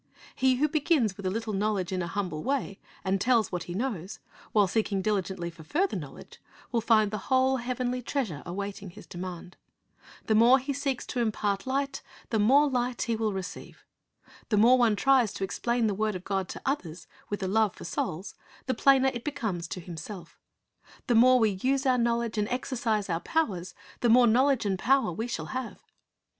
[0.35, 3.75] He who begins with a little knowledge, in a humble way, and tells what he
[3.75, 4.17] knows,
[4.51, 9.57] while seeking diligently for further knowledge, will find the whole heavenly treasure awaiting his demand.
[10.25, 12.01] The more he seeks to impart light,
[12.31, 13.85] the more light he will receive.
[14.49, 17.75] The more one tries to explain the word of God to others, with a love
[17.75, 18.33] for souls,
[18.65, 20.39] the plainer it becomes to himself
[21.05, 25.11] The more we use our knowledge and exercise our powers, the more knowledge and power
[25.11, 25.83] we shall have.